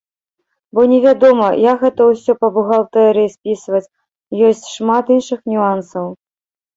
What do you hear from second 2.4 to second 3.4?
па бухгалтэрыі